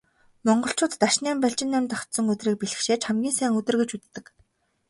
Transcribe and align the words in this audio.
Монголчууд 0.47 0.93
Дашням, 1.01 1.37
Балжинням 1.43 1.83
давхацсан 1.89 2.25
өдрийг 2.33 2.55
бэлгэшээж 2.59 3.01
хамгийн 3.05 3.35
сайн 3.37 3.51
өдөр 3.59 3.75
гэж 3.81 3.89
үздэг. 3.97 4.25